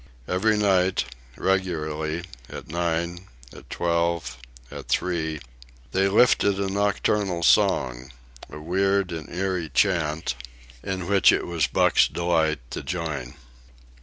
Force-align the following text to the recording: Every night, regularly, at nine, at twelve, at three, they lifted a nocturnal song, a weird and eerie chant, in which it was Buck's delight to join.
Every 0.27 0.57
night, 0.57 1.05
regularly, 1.37 2.23
at 2.49 2.67
nine, 2.69 3.27
at 3.53 3.69
twelve, 3.69 4.35
at 4.71 4.87
three, 4.87 5.39
they 5.91 6.07
lifted 6.07 6.59
a 6.59 6.71
nocturnal 6.71 7.43
song, 7.43 8.11
a 8.49 8.59
weird 8.59 9.11
and 9.11 9.29
eerie 9.29 9.69
chant, 9.69 10.33
in 10.81 11.05
which 11.07 11.31
it 11.31 11.45
was 11.45 11.67
Buck's 11.67 12.07
delight 12.07 12.61
to 12.71 12.81
join. 12.81 13.35